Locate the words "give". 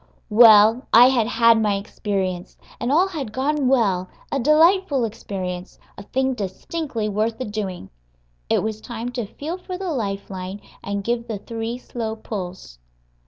11.03-11.27